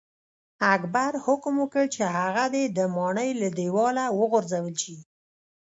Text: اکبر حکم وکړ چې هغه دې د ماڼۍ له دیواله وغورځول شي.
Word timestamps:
اکبر 0.73 1.11
حکم 1.25 1.53
وکړ 1.59 1.85
چې 1.95 2.03
هغه 2.17 2.43
دې 2.53 2.63
د 2.77 2.79
ماڼۍ 2.95 3.29
له 3.41 3.49
دیواله 3.59 4.03
وغورځول 4.19 4.75
شي. 4.83 4.97